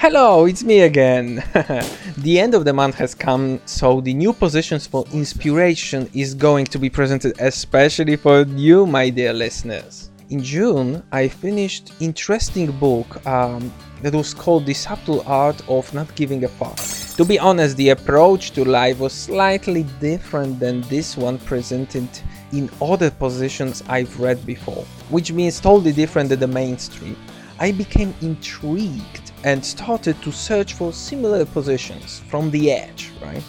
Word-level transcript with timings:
Hello, 0.00 0.44
it's 0.44 0.62
me 0.62 0.82
again. 0.82 1.42
the 2.18 2.38
end 2.38 2.54
of 2.54 2.64
the 2.64 2.72
month 2.72 2.94
has 2.94 3.16
come, 3.16 3.60
so 3.64 4.00
the 4.00 4.14
new 4.14 4.32
positions 4.32 4.86
for 4.86 5.04
inspiration 5.12 6.08
is 6.14 6.36
going 6.36 6.66
to 6.66 6.78
be 6.78 6.88
presented 6.88 7.34
especially 7.40 8.14
for 8.14 8.42
you, 8.42 8.86
my 8.86 9.10
dear 9.10 9.32
listeners. 9.32 10.10
In 10.30 10.40
June, 10.40 11.02
I 11.10 11.26
finished 11.26 11.94
interesting 11.98 12.70
book 12.78 13.26
um, 13.26 13.72
that 14.02 14.14
was 14.14 14.32
called 14.32 14.66
The 14.66 14.74
Subtle 14.74 15.24
Art 15.26 15.60
of 15.68 15.92
Not 15.92 16.14
Giving 16.14 16.44
a 16.44 16.48
Fuck. 16.48 16.78
To 17.16 17.24
be 17.24 17.40
honest, 17.40 17.76
the 17.76 17.88
approach 17.88 18.52
to 18.52 18.64
life 18.64 19.00
was 19.00 19.12
slightly 19.12 19.82
different 19.98 20.60
than 20.60 20.82
this 20.82 21.16
one 21.16 21.38
presented 21.38 22.08
in 22.52 22.70
other 22.80 23.10
positions 23.10 23.82
I've 23.88 24.20
read 24.20 24.46
before, 24.46 24.84
which 25.10 25.32
means 25.32 25.58
totally 25.58 25.92
different 25.92 26.28
than 26.28 26.38
the 26.38 26.46
mainstream. 26.46 27.16
I 27.58 27.72
became 27.72 28.14
intrigued 28.20 29.27
and 29.44 29.64
started 29.64 30.20
to 30.22 30.32
search 30.32 30.74
for 30.74 30.92
similar 30.92 31.44
positions 31.44 32.20
from 32.28 32.50
the 32.50 32.70
edge, 32.70 33.10
right? 33.22 33.42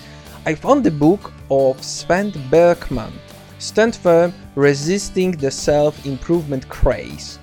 I 0.46 0.56
found 0.56 0.84
the 0.84 0.92
book 0.92 1.32
of 1.52 1.84
Sven 1.84 2.32
Brinkmann, 2.50 3.14
Stand 3.60 3.96
Firm 3.96 4.34
Resisting 4.56 5.32
the 5.32 5.52
Self 5.52 6.06
Improvement 6.06 6.68
Craze, 6.70 7.40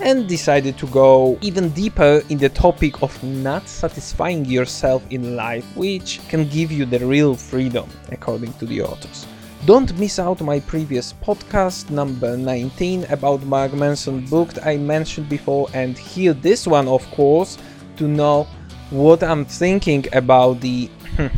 and 0.00 0.28
decided 0.28 0.76
to 0.78 0.86
go 0.86 1.38
even 1.40 1.70
deeper 1.70 2.22
in 2.28 2.38
the 2.38 2.48
topic 2.48 3.02
of 3.02 3.22
not 3.22 3.68
satisfying 3.68 4.44
yourself 4.44 5.04
in 5.10 5.36
life, 5.36 5.64
which 5.76 6.20
can 6.28 6.48
give 6.48 6.72
you 6.72 6.86
the 6.86 6.98
real 7.06 7.34
freedom, 7.34 7.88
according 8.10 8.52
to 8.54 8.66
the 8.66 8.82
authors. 8.82 9.26
Don't 9.66 9.96
miss 9.98 10.18
out 10.18 10.40
my 10.40 10.58
previous 10.58 11.12
podcast 11.12 11.90
number 11.90 12.34
19 12.34 13.04
about 13.10 13.42
Mark 13.42 13.74
Manson 13.74 14.24
book 14.24 14.48
I 14.64 14.78
mentioned 14.78 15.28
before 15.28 15.68
and 15.74 15.98
hear 15.98 16.32
this 16.32 16.66
one 16.66 16.88
of 16.88 17.08
course 17.10 17.58
to 18.00 18.08
know 18.08 18.46
what 18.88 19.22
I'm 19.22 19.44
thinking 19.44 20.06
about 20.14 20.60
the 20.60 20.88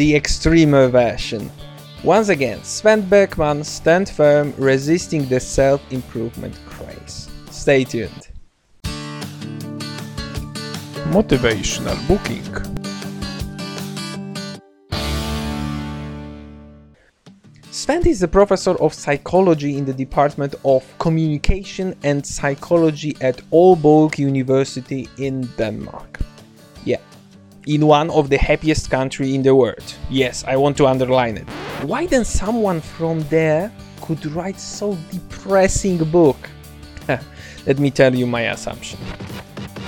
the 0.00 0.16
extremer 0.16 0.88
version. 0.88 1.50
Once 2.02 2.30
again, 2.30 2.58
Sven 2.64 3.02
Brinkmann 3.02 3.64
stand 3.64 4.08
firm 4.08 4.52
resisting 4.58 5.28
the 5.28 5.38
self-improvement 5.38 6.56
craze. 6.66 7.28
Stay 7.50 7.84
tuned. 7.84 8.28
Motivational 11.14 11.98
Booking. 12.08 12.89
Sven 17.80 18.06
is 18.06 18.22
a 18.22 18.28
professor 18.28 18.72
of 18.72 18.92
psychology 18.92 19.78
in 19.78 19.86
the 19.86 19.94
Department 19.94 20.54
of 20.66 20.84
Communication 20.98 21.96
and 22.02 22.26
Psychology 22.26 23.16
at 23.22 23.38
Aalborg 23.52 24.18
University 24.18 25.08
in 25.16 25.48
Denmark. 25.56 26.20
Yeah, 26.84 27.00
in 27.66 27.86
one 27.86 28.10
of 28.10 28.28
the 28.28 28.36
happiest 28.36 28.90
country 28.90 29.34
in 29.34 29.42
the 29.42 29.54
world. 29.54 29.94
Yes, 30.10 30.44
I 30.46 30.56
want 30.56 30.76
to 30.76 30.86
underline 30.86 31.38
it. 31.38 31.48
Why 31.88 32.04
then 32.04 32.26
someone 32.26 32.82
from 32.82 33.22
there 33.30 33.72
could 34.02 34.26
write 34.26 34.60
so 34.60 34.98
depressing 35.10 36.04
book? 36.10 36.50
Let 37.66 37.78
me 37.78 37.90
tell 37.90 38.14
you 38.14 38.26
my 38.26 38.52
assumption. 38.52 38.98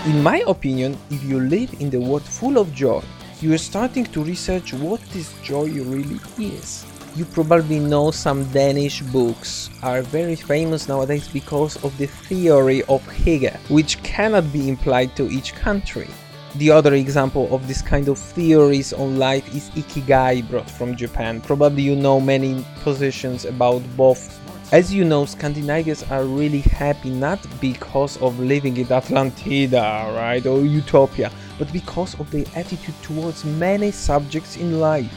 In 0.06 0.22
my 0.22 0.42
opinion, 0.46 0.96
if 1.10 1.22
you 1.24 1.40
live 1.40 1.74
in 1.78 1.90
the 1.90 2.00
world 2.00 2.24
full 2.24 2.56
of 2.56 2.72
joy, 2.72 3.02
you 3.42 3.52
are 3.52 3.58
starting 3.58 4.06
to 4.06 4.24
research 4.24 4.72
what 4.72 5.02
this 5.10 5.34
joy 5.42 5.66
really 5.66 6.20
is. 6.38 6.86
You 7.14 7.27
probably 7.27 7.78
know 7.78 8.10
some 8.10 8.44
Danish 8.52 9.02
books 9.02 9.68
are 9.82 10.00
very 10.00 10.34
famous 10.34 10.88
nowadays 10.88 11.28
because 11.28 11.77
of 11.84 11.96
the 11.98 12.06
theory 12.06 12.82
of 12.84 13.06
Hygge, 13.06 13.55
which 13.68 14.02
cannot 14.02 14.50
be 14.50 14.66
implied 14.70 15.14
to 15.16 15.28
each 15.30 15.55
country. 15.55 16.08
The 16.55 16.70
other 16.70 16.94
example 16.94 17.55
of 17.55 17.68
this 17.68 17.83
kind 17.83 18.08
of 18.08 18.18
theories 18.18 18.94
on 18.94 19.18
life 19.18 19.46
is 19.55 19.68
Ikigai 19.70 20.48
brought 20.48 20.70
from 20.70 20.96
Japan. 20.96 21.42
Probably 21.42 21.83
you 21.83 21.96
know 21.96 22.18
many 22.18 22.64
positions 22.80 23.44
about 23.44 23.83
both. 23.94 24.40
As 24.73 24.94
you 24.94 25.05
know, 25.05 25.27
Scandinavians 25.27 26.05
are 26.05 26.24
really 26.24 26.61
happy 26.61 27.11
not 27.11 27.40
because 27.61 28.17
of 28.23 28.40
living 28.40 28.79
in 28.79 28.86
Atlantida, 28.86 30.17
right, 30.17 30.46
or 30.46 30.61
Utopia, 30.64 31.30
but 31.58 31.70
because 31.74 32.18
of 32.18 32.30
their 32.30 32.46
attitude 32.56 32.94
towards 33.02 33.44
many 33.44 33.90
subjects 33.90 34.56
in 34.56 34.80
life 34.80 35.12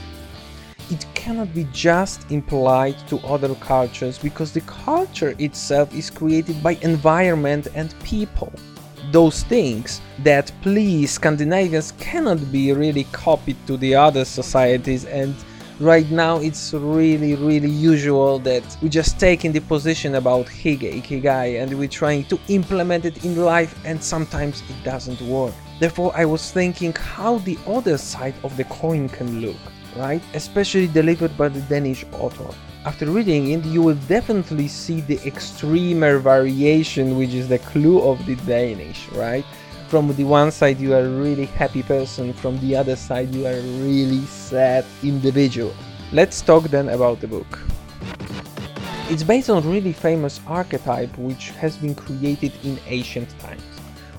it 0.92 1.06
cannot 1.16 1.54
be 1.54 1.68
just 1.72 2.30
implied 2.32 2.96
to 3.08 3.18
other 3.20 3.54
cultures 3.56 4.18
because 4.20 4.52
the 4.52 4.62
culture 4.62 5.36
itself 5.40 5.94
is 5.94 6.10
created 6.10 6.62
by 6.62 6.74
environment 6.82 7.68
and 7.76 7.94
people. 8.04 8.52
Those 9.12 9.44
things 9.44 10.02
that 10.24 10.52
please 10.62 11.12
Scandinavians 11.12 11.94
cannot 11.94 12.52
be 12.52 12.72
really 12.74 13.06
copied 13.12 13.58
to 13.68 13.78
the 13.78 13.96
other 13.96 14.26
societies 14.26 15.06
and 15.06 15.36
right 15.80 16.10
now 16.10 16.38
it's 16.38 16.74
really 16.74 17.36
really 17.36 17.70
usual 17.70 18.40
that 18.40 18.64
we 18.82 18.88
just 18.88 19.20
take 19.20 19.44
in 19.44 19.52
the 19.52 19.60
position 19.60 20.16
about 20.16 20.46
Hygge 20.46 20.90
ikigai 21.02 21.62
and 21.62 21.78
we're 21.78 21.90
trying 21.90 22.24
to 22.26 22.40
implement 22.48 23.04
it 23.04 23.26
in 23.26 23.36
life 23.36 23.78
and 23.84 24.02
sometimes 24.02 24.64
it 24.70 24.84
doesn't 24.86 25.20
work 25.22 25.54
therefore 25.80 26.12
i 26.16 26.26
was 26.26 26.52
thinking 26.52 26.94
how 26.94 27.38
the 27.40 27.58
other 27.68 27.98
side 27.98 28.36
of 28.44 28.56
the 28.58 28.64
coin 28.66 29.10
can 29.10 29.42
look 29.42 29.58
right? 29.96 30.22
Especially 30.34 30.88
delivered 30.88 31.38
by 31.38 31.50
the 31.50 31.62
Danish 31.62 32.06
author. 32.14 32.54
After 32.86 33.08
reading 33.08 33.52
it, 33.52 33.66
you 33.66 33.82
will 33.82 33.96
definitely 34.08 34.68
see 34.68 35.02
the 35.02 35.20
extremer 35.26 36.20
variation, 36.20 37.18
which 37.18 37.34
is 37.34 37.48
the 37.48 37.60
clue 37.60 38.02
of 38.02 38.24
the 38.26 38.36
Danish, 38.36 39.08
right? 39.10 39.46
From 39.88 40.14
the 40.16 40.24
one 40.24 40.52
side, 40.52 40.80
you 40.80 40.94
are 40.94 41.02
a 41.02 41.10
really 41.10 41.46
happy 41.46 41.84
person, 41.84 42.34
from 42.34 42.60
the 42.60 42.76
other 42.76 42.96
side, 42.96 43.34
you 43.34 43.46
are 43.48 43.54
a 43.54 43.62
really 43.82 44.26
sad 44.26 44.86
individual. 45.04 45.74
Let's 46.12 46.42
talk 46.42 46.64
then 46.66 46.90
about 46.90 47.22
the 47.22 47.28
book. 47.28 47.60
It's 49.08 49.24
based 49.24 49.50
on 49.50 49.64
a 49.64 49.68
really 49.68 49.94
famous 49.94 50.40
archetype 50.48 51.16
which 51.18 51.52
has 51.52 51.78
been 51.78 51.94
created 51.96 52.52
in 52.64 52.80
ancient 52.88 53.30
times. 53.40 53.62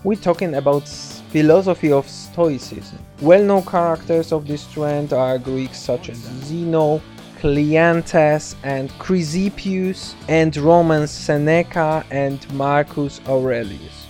We're 0.05 0.17
talking 0.17 0.55
about 0.55 0.87
philosophy 1.37 1.93
of 1.93 2.09
Stoicism. 2.09 2.99
Well-known 3.21 3.67
characters 3.67 4.33
of 4.33 4.47
this 4.47 4.67
trend 4.73 5.13
are 5.13 5.37
Greeks 5.37 5.79
such 5.79 6.09
as 6.09 6.17
Zeno, 6.17 7.03
Cleanthes 7.39 8.55
and 8.63 8.89
Chrysippus, 8.93 10.15
and 10.31 10.57
Romans 10.57 11.11
Seneca 11.11 12.07
and 12.11 12.41
Marcus 12.55 13.21
Aurelius. 13.29 14.07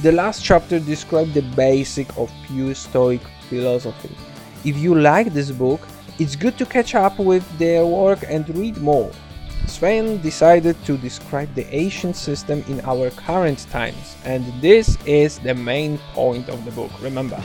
The 0.00 0.12
last 0.12 0.42
chapter 0.42 0.80
describes 0.80 1.34
the 1.34 1.42
basic 1.42 2.08
of 2.16 2.32
pure 2.46 2.74
Stoic 2.74 3.20
philosophy. 3.50 4.16
If 4.64 4.78
you 4.78 4.94
like 4.94 5.34
this 5.34 5.50
book, 5.50 5.82
it's 6.18 6.36
good 6.36 6.56
to 6.56 6.64
catch 6.64 6.94
up 6.94 7.18
with 7.18 7.44
their 7.58 7.84
work 7.84 8.20
and 8.26 8.48
read 8.56 8.78
more. 8.78 9.10
Sven 9.70 10.20
decided 10.20 10.76
to 10.84 10.98
describe 10.98 11.54
the 11.54 11.66
ancient 11.74 12.16
system 12.16 12.64
in 12.68 12.80
our 12.80 13.08
current 13.10 13.66
times, 13.70 14.16
and 14.24 14.44
this 14.60 14.98
is 15.06 15.38
the 15.38 15.54
main 15.54 15.96
point 16.12 16.48
of 16.48 16.64
the 16.64 16.72
book, 16.72 16.90
remember. 17.00 17.40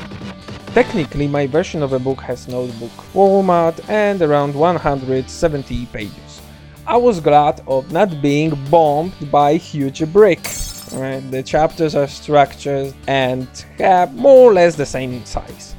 Technically, 0.74 1.28
my 1.28 1.46
version 1.46 1.84
of 1.84 1.92
the 1.92 2.00
book 2.00 2.20
has 2.22 2.48
notebook 2.48 2.92
format 3.14 3.80
and 3.90 4.22
around 4.22 4.56
170 4.56 5.86
pages. 5.94 6.42
I 6.88 6.98
was 6.98 7.20
glad 7.20 7.62
of 7.68 7.92
not 7.92 8.22
being 8.22 8.54
bombed 8.70 9.14
by 9.32 9.56
huge 9.56 10.04
brick. 10.12 10.46
Right? 10.94 11.20
The 11.32 11.44
chapters 11.44 11.96
are 11.96 12.08
structured 12.08 12.94
and 13.08 13.48
have 13.78 14.16
more 14.16 14.50
or 14.50 14.54
less 14.54 14.76
the 14.76 14.86
same 14.86 15.24
size. 15.26 15.76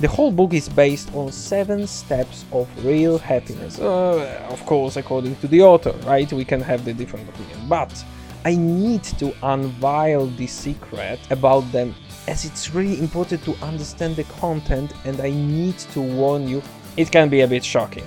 The 0.00 0.08
whole 0.08 0.32
book 0.32 0.54
is 0.54 0.68
based 0.68 1.14
on 1.14 1.30
seven 1.30 1.86
steps 1.86 2.44
of 2.52 2.68
real 2.84 3.16
happiness. 3.18 3.78
Uh, 3.78 4.44
of 4.50 4.64
course, 4.66 4.96
according 4.96 5.36
to 5.36 5.46
the 5.46 5.62
author, 5.62 5.92
right? 6.04 6.30
We 6.32 6.44
can 6.44 6.60
have 6.60 6.84
the 6.84 6.92
different 6.92 7.28
opinion, 7.28 7.68
but 7.68 8.04
I 8.44 8.56
need 8.56 9.04
to 9.04 9.32
unveil 9.42 10.26
the 10.26 10.46
secret 10.46 11.20
about 11.30 11.70
them 11.72 11.94
as 12.26 12.44
it's 12.44 12.74
really 12.74 12.98
important 12.98 13.44
to 13.44 13.54
understand 13.62 14.16
the 14.16 14.24
content 14.24 14.92
and 15.04 15.20
I 15.20 15.30
need 15.30 15.78
to 15.78 16.00
warn 16.00 16.48
you, 16.48 16.62
it 16.96 17.10
can 17.10 17.28
be 17.28 17.42
a 17.42 17.48
bit 17.48 17.64
shocking. 17.64 18.06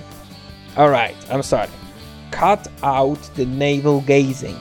Alright, 0.76 1.16
I'm 1.30 1.42
sorry. 1.42 1.68
Cut 2.30 2.68
out 2.82 3.20
the 3.34 3.46
navel 3.46 4.00
gazing. 4.02 4.58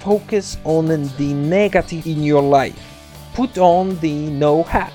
Focus 0.00 0.56
on 0.64 0.86
the 0.86 1.34
negative 1.34 2.06
in 2.06 2.22
your 2.22 2.42
life. 2.42 2.80
Put 3.34 3.58
on 3.58 3.98
the 3.98 4.30
no 4.30 4.62
hat 4.62 4.92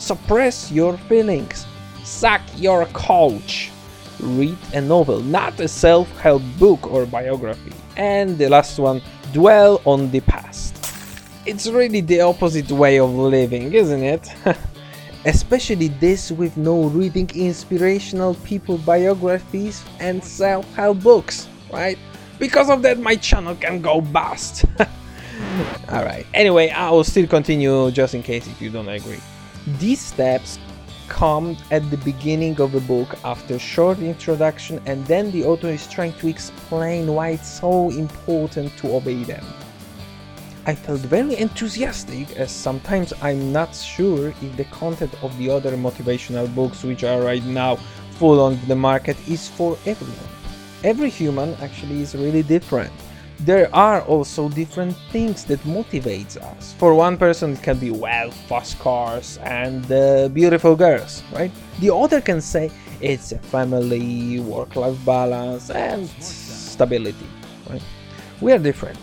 Suppress 0.00 0.72
your 0.72 0.96
feelings. 0.96 1.66
Sack 2.04 2.40
your 2.56 2.86
couch. 2.86 3.70
Read 4.18 4.56
a 4.72 4.80
novel, 4.80 5.20
not 5.20 5.60
a 5.60 5.68
self 5.68 6.08
help 6.18 6.42
book 6.58 6.90
or 6.90 7.04
biography. 7.04 7.72
And 7.98 8.38
the 8.38 8.48
last 8.48 8.78
one, 8.78 9.02
dwell 9.34 9.82
on 9.84 10.10
the 10.10 10.20
past. 10.20 10.74
It's 11.44 11.68
really 11.68 12.00
the 12.00 12.22
opposite 12.22 12.70
way 12.70 12.98
of 12.98 13.10
living, 13.10 13.74
isn't 13.74 14.02
it? 14.02 14.34
Especially 15.26 15.88
this 15.88 16.32
with 16.32 16.56
no 16.56 16.84
reading 16.84 17.28
inspirational 17.34 18.36
people 18.36 18.78
biographies 18.78 19.84
and 20.00 20.24
self 20.24 20.64
help 20.74 21.02
books, 21.02 21.46
right? 21.70 21.98
Because 22.38 22.70
of 22.70 22.80
that, 22.82 22.98
my 22.98 23.16
channel 23.16 23.54
can 23.54 23.82
go 23.82 24.00
bust. 24.00 24.64
Alright, 25.90 26.24
anyway, 26.32 26.70
I 26.70 26.88
will 26.88 27.04
still 27.04 27.26
continue 27.26 27.90
just 27.90 28.14
in 28.14 28.22
case 28.22 28.46
if 28.46 28.62
you 28.62 28.70
don't 28.70 28.88
agree. 28.88 29.20
These 29.78 30.00
steps 30.00 30.58
come 31.08 31.56
at 31.70 31.88
the 31.90 31.96
beginning 31.98 32.60
of 32.60 32.72
the 32.72 32.80
book 32.80 33.16
after 33.24 33.54
a 33.54 33.58
short 33.58 33.98
introduction 33.98 34.80
and 34.86 35.04
then 35.06 35.30
the 35.30 35.44
author 35.44 35.68
is 35.68 35.86
trying 35.86 36.14
to 36.14 36.28
explain 36.28 37.12
why 37.12 37.30
it's 37.30 37.48
so 37.48 37.90
important 37.90 38.76
to 38.78 38.94
obey 38.94 39.22
them. 39.24 39.44
I 40.66 40.74
felt 40.74 41.00
very 41.00 41.36
enthusiastic 41.36 42.36
as 42.36 42.50
sometimes 42.50 43.12
I'm 43.22 43.52
not 43.52 43.74
sure 43.74 44.28
if 44.28 44.56
the 44.56 44.64
content 44.64 45.12
of 45.22 45.36
the 45.38 45.50
other 45.50 45.76
motivational 45.76 46.52
books 46.54 46.82
which 46.82 47.04
are 47.04 47.20
right 47.20 47.44
now 47.44 47.76
full 48.18 48.40
on 48.40 48.58
the 48.66 48.76
market 48.76 49.16
is 49.28 49.48
for 49.48 49.76
everyone. 49.86 50.30
Every 50.84 51.10
human 51.10 51.54
actually 51.60 52.02
is 52.02 52.14
really 52.14 52.42
different. 52.42 52.92
There 53.44 53.74
are 53.74 54.02
also 54.02 54.48
different 54.48 54.96
things 55.10 55.44
that 55.46 55.60
motivates 55.60 56.36
us. 56.36 56.74
For 56.78 56.94
one 56.94 57.16
person 57.16 57.52
it 57.52 57.62
can 57.62 57.78
be 57.78 57.90
well, 57.90 58.30
fast 58.30 58.78
cars 58.78 59.38
and 59.42 59.90
uh, 59.90 60.28
beautiful 60.28 60.76
girls, 60.76 61.22
right? 61.32 61.50
The 61.80 61.94
other 61.94 62.20
can 62.20 62.40
say 62.40 62.70
it's 63.00 63.32
a 63.32 63.38
family, 63.38 64.40
work-life 64.40 65.02
balance 65.06 65.70
and 65.70 66.08
stability, 66.20 67.26
right? 67.68 67.82
We 68.42 68.52
are 68.52 68.58
different 68.58 68.98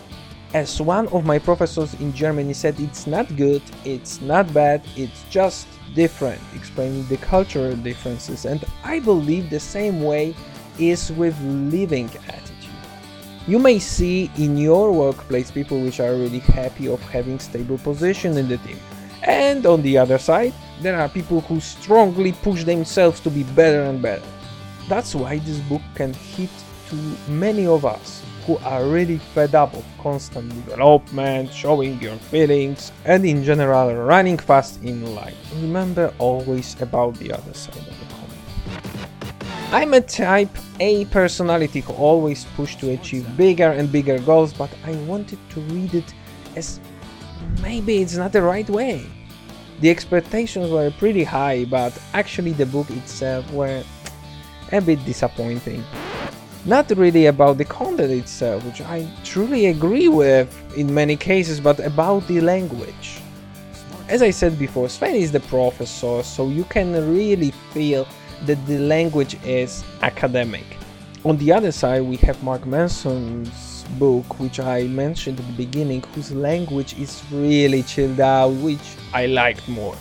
as 0.54 0.80
one 0.80 1.08
of 1.08 1.24
my 1.26 1.38
professors 1.38 1.94
in 1.94 2.12
Germany 2.12 2.54
said, 2.54 2.78
it's 2.80 3.06
not 3.06 3.36
good, 3.36 3.62
it's 3.84 4.20
not 4.20 4.52
bad, 4.54 4.82
it's 4.96 5.24
just 5.30 5.66
different, 5.94 6.40
explaining 6.54 7.06
the 7.08 7.18
cultural 7.18 7.76
differences. 7.76 8.46
And 8.46 8.64
I 8.82 9.00
believe 9.00 9.50
the 9.50 9.60
same 9.60 10.02
way 10.02 10.34
is 10.78 11.12
with 11.12 11.38
living 11.42 12.10
attitude. 12.28 12.57
You 13.48 13.58
may 13.58 13.78
see 13.78 14.30
in 14.36 14.58
your 14.58 14.92
workplace 14.92 15.50
people 15.50 15.80
which 15.80 16.00
are 16.00 16.12
really 16.12 16.40
happy 16.40 16.86
of 16.86 17.00
having 17.00 17.38
stable 17.38 17.78
position 17.78 18.36
in 18.36 18.46
the 18.46 18.58
team. 18.58 18.76
And 19.22 19.64
on 19.64 19.80
the 19.80 19.96
other 19.96 20.18
side, 20.18 20.52
there 20.82 21.00
are 21.00 21.08
people 21.08 21.40
who 21.40 21.58
strongly 21.58 22.32
push 22.32 22.64
themselves 22.64 23.20
to 23.20 23.30
be 23.30 23.44
better 23.44 23.84
and 23.84 24.02
better. 24.02 24.28
That's 24.86 25.14
why 25.14 25.38
this 25.38 25.60
book 25.60 25.80
can 25.94 26.12
hit 26.12 26.50
to 26.90 26.96
many 27.30 27.66
of 27.66 27.86
us 27.86 28.22
who 28.44 28.58
are 28.58 28.84
really 28.84 29.16
fed 29.16 29.54
up 29.54 29.72
of 29.72 29.84
constant 29.98 30.50
development, 30.66 31.50
showing 31.50 31.98
your 32.02 32.16
feelings, 32.16 32.92
and 33.06 33.24
in 33.24 33.42
general 33.44 33.94
running 33.94 34.36
fast 34.36 34.82
in 34.82 35.14
life. 35.14 35.38
Remember 35.62 36.12
always 36.18 36.78
about 36.82 37.14
the 37.14 37.32
other 37.32 37.54
side 37.54 37.78
of 37.78 37.86
coin. 37.86 38.07
I'm 39.70 39.92
a 39.94 40.00
type 40.00 40.56
A 40.80 41.04
personality 41.06 41.80
who 41.80 41.92
always 41.92 42.46
push 42.56 42.76
to 42.76 42.90
achieve 42.90 43.36
bigger 43.36 43.70
and 43.70 43.92
bigger 43.92 44.18
goals, 44.18 44.52
but 44.52 44.70
I 44.84 44.92
wanted 45.06 45.38
to 45.50 45.60
read 45.60 45.94
it 45.94 46.14
as 46.56 46.80
maybe 47.60 47.98
it's 48.02 48.16
not 48.16 48.32
the 48.32 48.42
right 48.42 48.68
way. 48.70 49.04
The 49.80 49.90
expectations 49.90 50.70
were 50.70 50.90
pretty 50.92 51.22
high, 51.22 51.66
but 51.66 51.92
actually 52.14 52.52
the 52.52 52.66
book 52.66 52.90
itself 52.90 53.50
were 53.52 53.84
a 54.72 54.80
bit 54.80 55.04
disappointing 55.04 55.84
not 56.64 56.90
really 56.90 57.26
about 57.26 57.56
the 57.56 57.64
content 57.64 58.10
itself, 58.10 58.62
which 58.64 58.82
I 58.82 59.08
truly 59.24 59.66
agree 59.66 60.08
with 60.08 60.48
in 60.76 60.92
many 60.92 61.16
cases, 61.16 61.60
but 61.60 61.80
about 61.80 62.26
the 62.28 62.40
language. 62.40 63.20
As 64.08 64.20
I 64.22 64.30
said 64.30 64.58
before, 64.58 64.88
Sven 64.88 65.14
is 65.14 65.32
the 65.32 65.40
professor, 65.40 66.22
so 66.22 66.48
you 66.48 66.64
can 66.64 66.92
really 67.14 67.52
feel 67.72 68.06
that 68.46 68.64
the 68.66 68.78
language 68.78 69.36
is 69.44 69.84
academic. 70.02 70.64
On 71.24 71.36
the 71.38 71.52
other 71.52 71.72
side, 71.72 72.02
we 72.02 72.16
have 72.18 72.42
Mark 72.42 72.64
Manson's 72.64 73.84
book, 73.98 74.38
which 74.38 74.60
I 74.60 74.84
mentioned 74.84 75.40
at 75.40 75.46
the 75.46 75.52
beginning, 75.52 76.02
whose 76.14 76.32
language 76.32 76.98
is 76.98 77.22
really 77.32 77.82
chilled 77.82 78.20
out, 78.20 78.50
which 78.50 78.96
I 79.12 79.26
liked 79.26 79.68
more. 79.68 79.96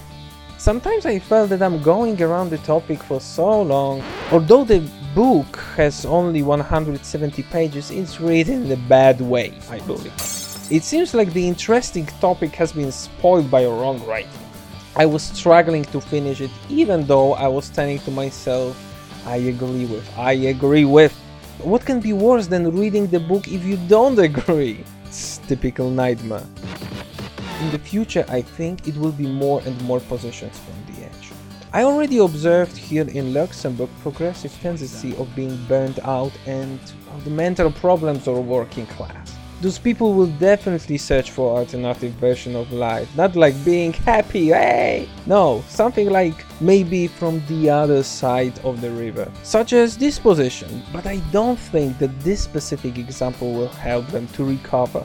Sometimes 0.57 1.05
I 1.05 1.19
felt 1.19 1.49
that 1.49 1.61
I'm 1.61 1.81
going 1.81 2.21
around 2.21 2.49
the 2.49 2.57
topic 2.59 3.01
for 3.03 3.19
so 3.19 3.61
long. 3.61 4.03
Although 4.31 4.63
the 4.63 4.87
book 5.13 5.57
has 5.75 6.05
only 6.05 6.43
170 6.43 7.43
pages, 7.43 7.91
it's 7.91 8.19
written 8.19 8.65
in 8.65 8.71
a 8.71 8.87
bad 8.87 9.21
way, 9.21 9.53
I 9.69 9.79
believe. 9.79 10.13
It 10.69 10.83
seems 10.83 11.13
like 11.13 11.31
the 11.33 11.47
interesting 11.47 12.07
topic 12.19 12.53
has 12.55 12.73
been 12.73 12.91
spoiled 12.91 13.49
by 13.49 13.61
a 13.61 13.69
wrong 13.69 14.05
writing. 14.05 14.46
I 14.99 15.05
was 15.05 15.21
struggling 15.21 15.85
to 15.93 16.01
finish 16.01 16.41
it 16.41 16.49
even 16.69 17.05
though 17.05 17.33
I 17.33 17.47
was 17.47 17.69
telling 17.69 17.99
to 17.99 18.09
myself, 18.09 18.75
I 19.27 19.35
agree 19.35 19.85
with, 19.85 20.09
I 20.17 20.31
agree 20.53 20.85
with. 20.85 21.13
What 21.59 21.85
can 21.85 21.99
be 21.99 22.13
worse 22.13 22.47
than 22.47 22.75
reading 22.75 23.05
the 23.05 23.19
book 23.19 23.47
if 23.47 23.63
you 23.63 23.77
don't 23.87 24.17
agree? 24.29 24.83
It's 25.05 25.37
typical 25.47 25.91
nightmare. 25.91 26.47
In 27.61 27.69
the 27.69 27.77
future, 27.77 28.25
I 28.27 28.41
think 28.41 28.87
it 28.87 28.97
will 28.97 29.11
be 29.11 29.27
more 29.27 29.61
and 29.67 29.79
more 29.83 29.99
positions 29.99 30.57
from 30.57 30.75
the 30.87 31.05
edge. 31.05 31.31
I 31.73 31.83
already 31.83 32.17
observed 32.17 32.75
here 32.75 33.07
in 33.07 33.35
Luxembourg 33.35 33.91
progressive 34.01 34.53
tendency 34.61 35.15
of 35.17 35.27
being 35.35 35.55
burned 35.67 35.99
out 36.05 36.31
and 36.47 36.79
of 37.13 37.23
the 37.23 37.29
mental 37.29 37.71
problems 37.71 38.27
of 38.27 38.47
working 38.47 38.87
class. 38.87 39.26
Those 39.59 39.79
people 39.79 40.13
will 40.13 40.27
definitely 40.27 40.99
search 40.99 41.31
for 41.31 41.57
alternative 41.57 42.13
version 42.13 42.55
of 42.55 42.71
life, 42.71 43.09
not 43.17 43.35
like 43.35 43.55
being 43.65 43.91
happy, 43.91 44.49
hey! 44.49 45.09
No, 45.25 45.63
something 45.67 46.11
like 46.11 46.45
maybe 46.61 47.07
from 47.07 47.41
the 47.47 47.67
other 47.67 48.03
side 48.03 48.59
of 48.59 48.81
the 48.81 48.91
river, 48.91 49.31
such 49.41 49.73
as 49.73 49.97
this 49.97 50.19
position, 50.19 50.83
but 50.93 51.07
I 51.07 51.17
don't 51.31 51.57
think 51.57 51.97
that 51.97 52.19
this 52.19 52.39
specific 52.39 52.99
example 52.99 53.51
will 53.51 53.69
help 53.69 54.05
them 54.09 54.27
to 54.33 54.45
recover. 54.45 55.03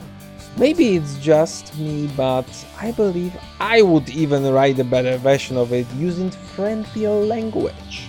Maybe 0.55 0.97
it's 0.97 1.17
just 1.17 1.75
me, 1.79 2.11
but 2.15 2.45
I 2.79 2.91
believe 2.91 3.35
I 3.59 3.81
would 3.81 4.07
even 4.11 4.45
write 4.53 4.77
a 4.77 4.83
better 4.83 5.17
version 5.17 5.57
of 5.57 5.73
it 5.73 5.87
using 5.95 6.29
friendlier 6.29 7.09
language. 7.09 8.07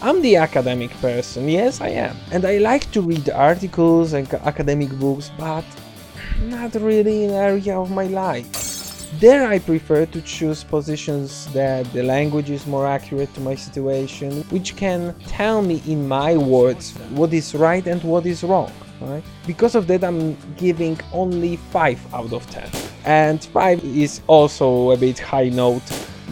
I'm 0.00 0.22
the 0.22 0.36
academic 0.36 0.92
person, 1.00 1.48
yes 1.48 1.80
I 1.80 1.88
am, 1.88 2.16
and 2.30 2.44
I 2.44 2.58
like 2.58 2.88
to 2.92 3.00
read 3.00 3.30
articles 3.30 4.12
and 4.12 4.32
academic 4.32 4.90
books, 4.90 5.32
but 5.36 5.64
not 6.42 6.72
really 6.76 7.24
an 7.24 7.32
area 7.32 7.76
of 7.76 7.90
my 7.90 8.04
life. 8.04 9.10
There 9.18 9.48
I 9.48 9.58
prefer 9.58 10.06
to 10.06 10.20
choose 10.22 10.62
positions 10.62 11.52
that 11.52 11.92
the 11.92 12.04
language 12.04 12.48
is 12.48 12.64
more 12.64 12.86
accurate 12.86 13.34
to 13.34 13.40
my 13.40 13.56
situation, 13.56 14.44
which 14.50 14.76
can 14.76 15.16
tell 15.26 15.62
me 15.62 15.82
in 15.88 16.06
my 16.06 16.36
words 16.36 16.92
what 17.10 17.32
is 17.32 17.56
right 17.56 17.84
and 17.84 18.00
what 18.04 18.24
is 18.24 18.44
wrong. 18.44 18.70
Right? 19.00 19.24
Because 19.48 19.74
of 19.74 19.88
that, 19.88 20.04
I'm 20.04 20.36
giving 20.56 20.98
only 21.12 21.56
5 21.56 22.14
out 22.14 22.32
of 22.32 22.48
10. 22.50 22.70
And 23.04 23.42
5 23.42 23.84
is 23.84 24.20
also 24.28 24.92
a 24.92 24.96
bit 24.96 25.18
high 25.18 25.48
note, 25.48 25.82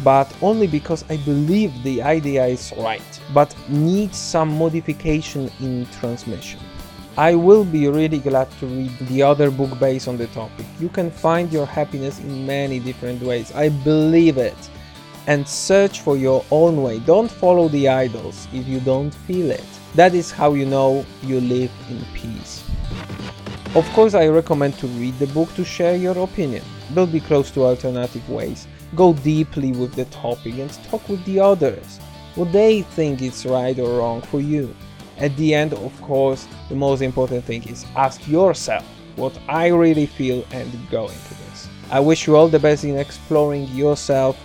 but 0.06 0.32
only 0.40 0.68
because 0.68 1.04
I 1.10 1.16
believe 1.16 1.82
the 1.82 2.00
idea 2.00 2.46
is 2.46 2.72
right, 2.78 3.20
but 3.34 3.52
needs 3.68 4.16
some 4.16 4.56
modification 4.56 5.50
in 5.58 5.84
transmission. 5.98 6.60
I 7.18 7.34
will 7.34 7.64
be 7.64 7.88
really 7.88 8.20
glad 8.20 8.48
to 8.60 8.66
read 8.66 8.96
the 9.08 9.24
other 9.24 9.50
book 9.50 9.76
based 9.80 10.06
on 10.06 10.16
the 10.16 10.28
topic. 10.28 10.64
You 10.78 10.90
can 10.90 11.10
find 11.10 11.52
your 11.52 11.66
happiness 11.66 12.20
in 12.20 12.46
many 12.46 12.78
different 12.78 13.20
ways. 13.20 13.50
I 13.52 13.70
believe 13.70 14.38
it. 14.38 14.70
And 15.26 15.48
search 15.48 16.02
for 16.02 16.16
your 16.16 16.44
own 16.52 16.84
way. 16.84 17.00
Don't 17.00 17.28
follow 17.28 17.68
the 17.68 17.88
idols 17.88 18.46
if 18.52 18.68
you 18.68 18.78
don't 18.78 19.10
feel 19.12 19.50
it. 19.50 19.66
That 19.96 20.14
is 20.14 20.30
how 20.30 20.54
you 20.54 20.66
know 20.66 21.04
you 21.24 21.40
live 21.40 21.72
in 21.90 22.04
peace. 22.14 22.62
Of 23.74 23.90
course, 23.92 24.14
I 24.14 24.28
recommend 24.28 24.78
to 24.78 24.86
read 24.86 25.18
the 25.18 25.26
book 25.26 25.52
to 25.56 25.64
share 25.64 25.96
your 25.96 26.16
opinion. 26.18 26.62
Don't 26.94 27.10
be 27.10 27.18
close 27.18 27.50
to 27.50 27.64
alternative 27.64 28.30
ways. 28.30 28.68
Go 28.96 29.12
deeply 29.12 29.72
with 29.72 29.94
the 29.94 30.06
topic 30.06 30.54
and 30.54 30.72
talk 30.90 31.08
with 31.08 31.24
the 31.24 31.38
others. 31.38 31.98
What 32.34 32.50
they 32.52 32.82
think 32.82 33.22
is 33.22 33.46
right 33.46 33.78
or 33.78 33.98
wrong 33.98 34.22
for 34.22 34.40
you. 34.40 34.74
At 35.18 35.36
the 35.36 35.54
end, 35.54 35.74
of 35.74 36.02
course, 36.02 36.48
the 36.68 36.74
most 36.74 37.02
important 37.02 37.44
thing 37.44 37.62
is 37.68 37.86
ask 37.94 38.26
yourself 38.26 38.84
what 39.14 39.38
I 39.48 39.68
really 39.68 40.06
feel 40.06 40.44
and 40.50 40.70
go 40.90 41.04
into 41.04 41.34
this. 41.44 41.68
I 41.90 42.00
wish 42.00 42.26
you 42.26 42.34
all 42.34 42.48
the 42.48 42.58
best 42.58 42.84
in 42.84 42.98
exploring 42.98 43.68
yourself. 43.68 44.36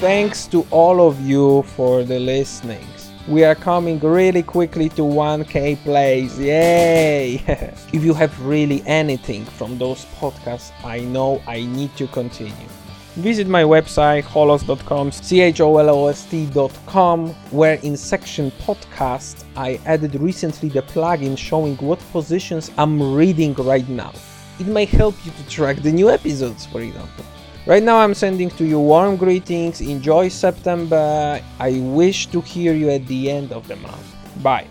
Thanks 0.00 0.46
to 0.48 0.66
all 0.70 1.06
of 1.06 1.20
you 1.20 1.62
for 1.76 2.02
the 2.02 2.18
listening 2.18 2.86
we 3.28 3.44
are 3.44 3.54
coming 3.54 3.98
really 3.98 4.42
quickly 4.42 4.88
to 4.88 5.02
1k 5.02 5.76
plays 5.84 6.38
yay 6.38 7.34
if 7.92 8.02
you 8.02 8.14
have 8.14 8.32
really 8.40 8.82
anything 8.86 9.44
from 9.44 9.76
those 9.76 10.06
podcasts 10.18 10.72
i 10.82 11.00
know 11.00 11.42
i 11.46 11.60
need 11.60 11.94
to 11.94 12.06
continue 12.06 12.68
visit 13.18 13.48
my 13.48 13.62
website 13.62 14.22
holos.com 14.22 15.12
c-h-o-l-o-s-t.com 15.12 17.28
where 17.50 17.74
in 17.82 17.96
section 17.96 18.50
podcast 18.62 19.44
i 19.56 19.80
added 19.86 20.14
recently 20.20 20.68
the 20.68 20.82
plugin 20.82 21.36
showing 21.36 21.76
what 21.76 21.98
positions 22.12 22.70
i'm 22.78 23.14
reading 23.14 23.54
right 23.54 23.88
now 23.88 24.12
it 24.60 24.66
may 24.66 24.84
help 24.84 25.14
you 25.24 25.32
to 25.32 25.48
track 25.48 25.76
the 25.78 25.92
new 25.92 26.10
episodes 26.10 26.66
for 26.66 26.80
example 26.80 27.24
Right 27.68 27.82
now 27.82 27.98
I'm 27.98 28.14
sending 28.14 28.48
to 28.56 28.64
you 28.64 28.80
warm 28.80 29.18
greetings, 29.18 29.82
enjoy 29.82 30.28
September, 30.28 31.38
I 31.60 31.80
wish 31.80 32.24
to 32.28 32.40
hear 32.40 32.72
you 32.72 32.88
at 32.88 33.06
the 33.06 33.30
end 33.30 33.52
of 33.52 33.68
the 33.68 33.76
month. 33.76 34.08
Bye. 34.42 34.66